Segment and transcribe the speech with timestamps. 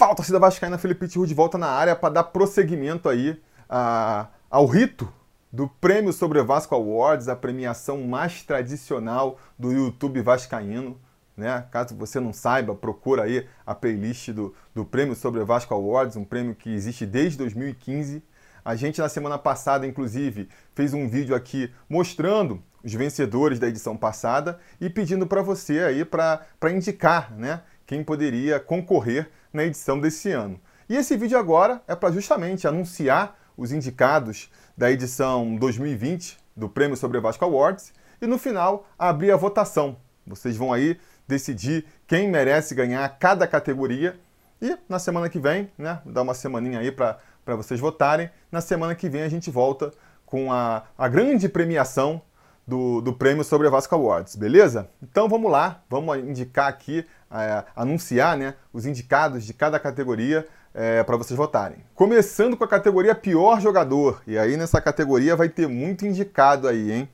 [0.00, 4.64] Fala, torcida vascaína, Felipe Tiru de volta na área para dar prosseguimento aí a, ao
[4.64, 5.12] rito
[5.52, 10.98] do Prêmio Sobre Vasco Awards, a premiação mais tradicional do YouTube vascaíno.
[11.36, 11.66] Né?
[11.70, 16.24] Caso você não saiba, procura aí a playlist do, do Prêmio Sobre Vasco Awards, um
[16.24, 18.22] prêmio que existe desde 2015.
[18.64, 23.98] A gente, na semana passada, inclusive, fez um vídeo aqui mostrando os vencedores da edição
[23.98, 26.40] passada e pedindo para você aí para
[26.72, 30.60] indicar né, quem poderia concorrer na edição desse ano.
[30.88, 36.96] E esse vídeo agora é para justamente anunciar os indicados da edição 2020 do Prêmio
[36.96, 39.96] Sobre Vasco Awards e no final abrir a votação.
[40.26, 44.18] Vocês vão aí decidir quem merece ganhar cada categoria
[44.60, 47.18] e na semana que vem, né, dar uma semaninha aí para
[47.56, 48.30] vocês votarem.
[48.50, 49.92] Na semana que vem a gente volta
[50.26, 52.20] com a, a grande premiação
[52.66, 54.88] do, do prêmio sobre a Vasco Awards, beleza?
[55.02, 61.02] Então vamos lá, vamos indicar aqui, é, anunciar né, os indicados de cada categoria é,
[61.02, 61.78] para vocês votarem.
[61.94, 66.92] Começando com a categoria pior jogador, e aí nessa categoria vai ter muito indicado aí,
[66.92, 67.08] hein?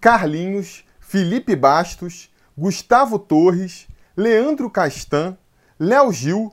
[0.00, 5.36] Carlinhos, Felipe Bastos, Gustavo Torres, Leandro Castan,
[5.78, 6.52] Léo Gil,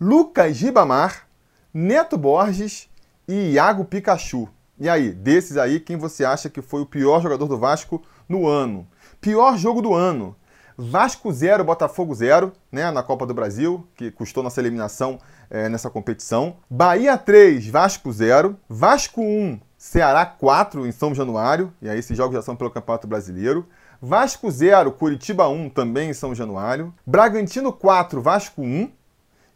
[0.00, 1.26] Lucas Ribamar,
[1.72, 2.88] Neto Borges
[3.26, 4.48] e Iago Pikachu.
[4.78, 8.46] E aí, desses aí, quem você acha que foi o pior jogador do Vasco no
[8.46, 8.86] ano?
[9.20, 10.36] Pior jogo do ano.
[10.76, 15.88] Vasco 0, Botafogo 0, né, na Copa do Brasil, que custou nossa eliminação é, nessa
[15.88, 16.56] competição.
[16.68, 18.54] Bahia 3, Vasco 0.
[18.68, 23.06] Vasco 1, Ceará 4 em São Januário, e aí esses jogos já são pelo Campeonato
[23.06, 23.66] Brasileiro.
[24.02, 26.92] Vasco 0, Curitiba 1, também em São Januário.
[27.06, 28.90] Bragantino 4, Vasco 1.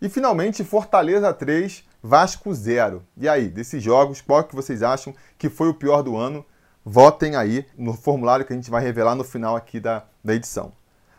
[0.01, 3.03] E finalmente Fortaleza 3, Vasco 0.
[3.17, 6.45] E aí, desses jogos, qual que vocês acham que foi o pior do ano?
[6.83, 10.73] Votem aí no formulário que a gente vai revelar no final aqui da, da edição.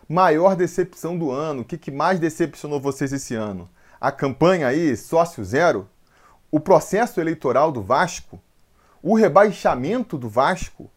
[0.09, 3.69] Maior decepção do ano, o que, que mais decepcionou vocês esse ano?
[3.99, 5.87] A campanha aí, sócio zero?
[6.49, 8.41] O processo eleitoral do Vasco?
[9.03, 10.89] O rebaixamento do Vasco?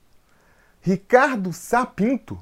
[0.81, 2.41] Ricardo Sapinto?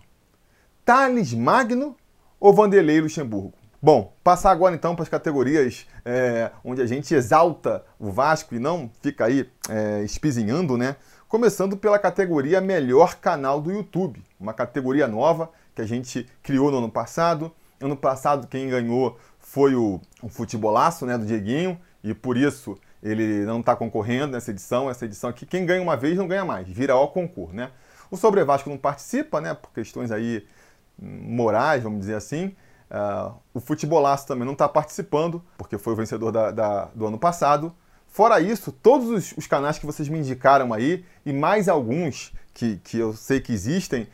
[0.84, 1.96] Thales Magno
[2.38, 3.61] ou Vanderlei Luxemburgo?
[3.84, 8.60] Bom, passar agora então para as categorias é, onde a gente exalta o Vasco e
[8.60, 10.94] não fica aí é, espizinhando, né?
[11.26, 16.78] Começando pela categoria Melhor Canal do YouTube, uma categoria nova que a gente criou no
[16.78, 17.50] ano passado.
[17.80, 23.44] Ano passado quem ganhou foi o, o Futebolaço, né, do Dieguinho, e por isso ele
[23.44, 24.88] não está concorrendo nessa edição.
[24.88, 27.72] Essa edição aqui, quem ganha uma vez não ganha mais, vira ao concurso, né?
[28.12, 30.46] O Sobre Vasco não participa, né, por questões aí
[31.02, 32.54] hum, morais, vamos dizer assim.
[32.92, 37.18] Uh, o Futebolaço também não está participando, porque foi o vencedor da, da, do ano
[37.18, 37.74] passado.
[38.06, 42.76] Fora isso, todos os, os, canais que vocês me indicaram aí, e mais alguns que,
[42.84, 44.06] que eu sei que existem,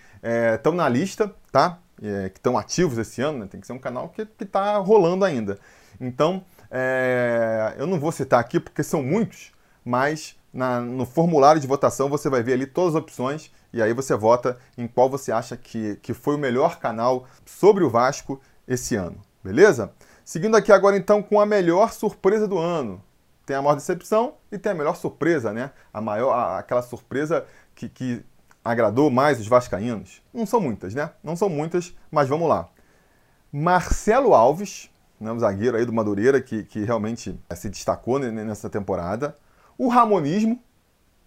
[0.54, 1.80] estão é, na lista, tá?
[2.00, 3.46] É, que estão ativos esse ano, né?
[3.50, 5.58] tem que ser um canal que está rolando ainda.
[6.00, 9.50] Então, é, eu não vou citar aqui porque são muitos,
[9.84, 13.92] mas na, no formulário de votação você vai ver ali todas as opções e aí
[13.92, 18.40] você vota em qual você acha que, que foi o melhor canal sobre o Vasco
[18.68, 19.92] esse ano, beleza?
[20.24, 23.02] Seguindo aqui agora então com a melhor surpresa do ano.
[23.46, 25.70] Tem a maior decepção e tem a melhor surpresa, né?
[25.90, 28.22] A maior, a, aquela surpresa que, que
[28.62, 30.22] agradou mais os vascaínos.
[30.34, 31.10] Não são muitas, né?
[31.24, 32.68] Não são muitas, mas vamos lá.
[33.50, 38.68] Marcelo Alves, né, um zagueiro aí do Madureira que, que realmente eh, se destacou nessa
[38.68, 39.34] temporada.
[39.78, 40.62] O Ramonismo,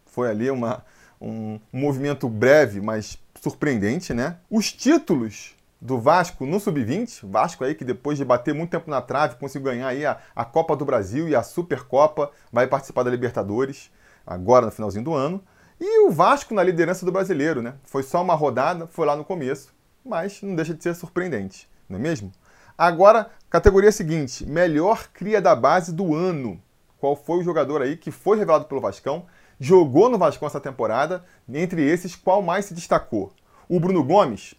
[0.06, 0.86] foi ali uma,
[1.20, 4.38] um, um movimento breve, mas surpreendente, né?
[4.50, 7.22] Os títulos do Vasco no Sub-20.
[7.24, 10.46] Vasco aí que depois de bater muito tempo na trave conseguiu ganhar aí a, a
[10.46, 13.92] Copa do Brasil e a Supercopa, vai participar da Libertadores
[14.26, 15.44] agora no finalzinho do ano.
[15.80, 17.74] E o Vasco na liderança do Brasileiro, né?
[17.84, 19.74] Foi só uma rodada, foi lá no começo,
[20.06, 22.32] mas não deixa de ser surpreendente, não é mesmo?
[22.78, 26.62] Agora, categoria seguinte, melhor cria da base do ano.
[27.00, 29.26] Qual foi o jogador aí que foi revelado pelo Vascão,
[29.60, 33.34] jogou no Vascão essa temporada, entre esses, qual mais se destacou?
[33.68, 34.54] O Bruno Gomes,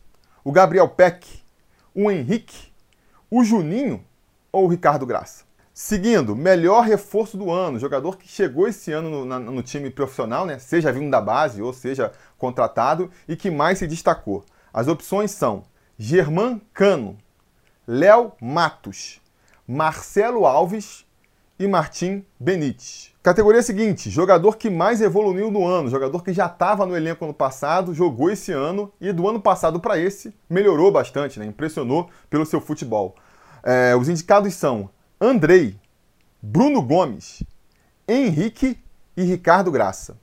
[0.45, 1.43] o Gabriel Peck,
[1.95, 2.73] o Henrique,
[3.31, 4.05] o Juninho
[4.51, 5.45] ou o Ricardo Graça?
[5.75, 10.45] Seguindo, melhor reforço do ano, jogador que chegou esse ano no, na, no, time profissional,
[10.45, 10.59] né?
[10.59, 14.45] seja vindo da base ou seja contratado, e que mais se destacou.
[14.73, 15.63] As opções são
[15.99, 17.17] Germán Cano,
[17.87, 19.21] Léo Matos,
[19.67, 21.07] Marcelo Alves
[21.59, 23.13] e Martim Benítez.
[23.23, 27.35] Categoria seguinte, jogador que mais evoluiu no ano, jogador que já estava no elenco ano
[27.35, 31.47] passado, jogou esse ano e do ano passado para esse melhorou bastante, né?
[31.47, 33.15] impressionou pelo seu futebol.
[33.63, 34.91] É, os indicados são
[35.21, 35.77] Andrei,
[36.43, 37.45] Bruno Gomes,
[38.09, 38.77] Henrique
[39.17, 40.17] e Ricardo Graça.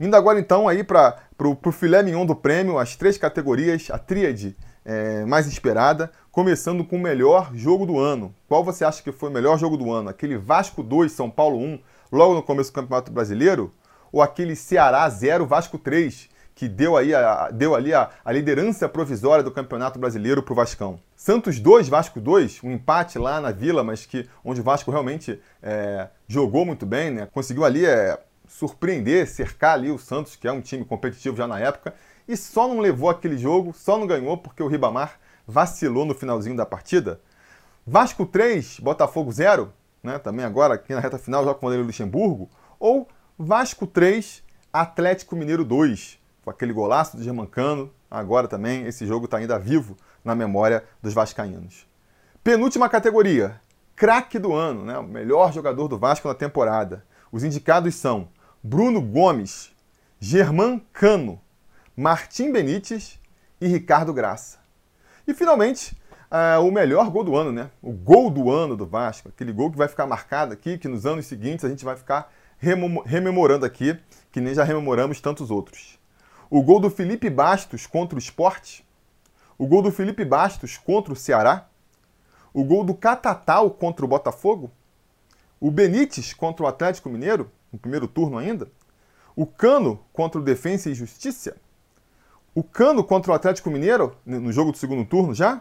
[0.00, 4.56] Indo agora então aí para o filé mignon do prêmio, as três categorias, a tríade
[4.86, 8.32] é, mais esperada, começando com o melhor jogo do ano.
[8.48, 10.08] Qual você acha que foi o melhor jogo do ano?
[10.08, 11.80] Aquele Vasco 2, São Paulo 1,
[12.12, 13.72] logo no começo do Campeonato Brasileiro?
[14.12, 18.88] Ou aquele Ceará 0, Vasco 3, que deu, aí a, deu ali a, a liderança
[18.88, 21.00] provisória do Campeonato Brasileiro para o Vascão?
[21.16, 25.40] Santos 2, Vasco 2, um empate lá na Vila, mas que onde o Vasco realmente
[25.60, 27.28] é, jogou muito bem, né?
[27.32, 28.16] conseguiu ali é,
[28.48, 31.94] surpreender, cercar ali o Santos, que é um time competitivo já na época,
[32.28, 36.56] e só não levou aquele jogo, só não ganhou porque o Ribamar vacilou no finalzinho
[36.56, 37.20] da partida.
[37.86, 39.72] Vasco 3, Botafogo 0,
[40.02, 40.18] né?
[40.18, 42.50] também agora aqui na reta final, joga com o Vanderlei Luxemburgo.
[42.80, 43.08] Ou
[43.38, 47.92] Vasco 3, Atlético Mineiro 2, com aquele golaço do Germancano.
[48.10, 51.86] Agora também esse jogo está ainda vivo na memória dos vascaínos.
[52.42, 53.60] Penúltima categoria,
[53.94, 54.98] craque do ano, né?
[54.98, 57.04] o melhor jogador do Vasco na temporada.
[57.30, 58.28] Os indicados são
[58.68, 59.70] Bruno Gomes,
[60.18, 61.40] Germán Cano,
[61.96, 63.16] Martim Benítez
[63.60, 64.58] e Ricardo Graça.
[65.24, 65.96] E finalmente,
[66.28, 67.70] uh, o melhor gol do ano, né?
[67.80, 71.06] O gol do ano do Vasco, aquele gol que vai ficar marcado aqui, que nos
[71.06, 73.96] anos seguintes a gente vai ficar rememorando aqui,
[74.32, 75.96] que nem já rememoramos tantos outros.
[76.50, 78.80] O gol do Felipe Bastos contra o Sport,
[79.56, 81.68] o gol do Felipe Bastos contra o Ceará,
[82.52, 84.72] o gol do Catatal contra o Botafogo,
[85.60, 88.68] o Benítez contra o Atlético Mineiro, no primeiro turno ainda,
[89.34, 91.56] o Cano contra o Defensa e Justiça,
[92.54, 95.60] o Cano contra o Atlético Mineiro, no jogo do segundo turno já?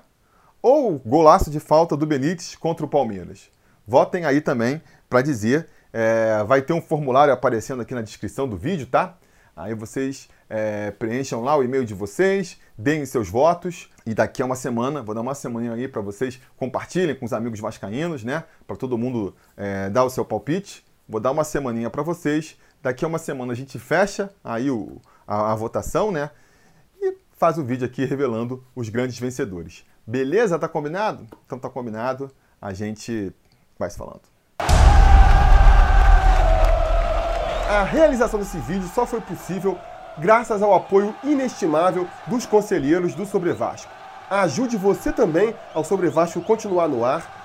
[0.62, 3.52] Ou o golaço de falta do Benítez contra o Palmeiras?
[3.86, 5.68] Votem aí também para dizer.
[5.92, 9.18] É, vai ter um formulário aparecendo aqui na descrição do vídeo, tá?
[9.56, 14.46] Aí vocês é, preencham lá o e-mail de vocês, deem seus votos e daqui a
[14.46, 18.44] uma semana, vou dar uma semana aí para vocês compartilhem com os amigos vascaínos, né?
[18.66, 20.85] Para todo mundo é, dar o seu palpite.
[21.08, 22.58] Vou dar uma semaninha para vocês.
[22.82, 26.32] Daqui a uma semana a gente fecha aí o, a, a votação, né?
[27.38, 29.86] faz o vídeo aqui revelando os grandes vencedores.
[30.08, 30.58] Beleza?
[30.58, 31.28] Tá combinado?
[31.46, 32.32] Então tá combinado.
[32.62, 33.32] A gente
[33.78, 34.22] vai se falando.
[37.70, 39.78] A realização desse vídeo só foi possível
[40.18, 43.92] graças ao apoio inestimável dos conselheiros do Sobre Vasco.
[44.30, 47.45] Ajude você também ao Sobre Vasco continuar no ar,